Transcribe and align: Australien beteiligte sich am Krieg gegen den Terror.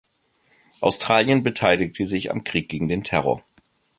Australien 0.79 1.43
beteiligte 1.43 2.07
sich 2.07 2.31
am 2.31 2.43
Krieg 2.43 2.69
gegen 2.69 2.87
den 2.87 3.03
Terror. 3.03 3.43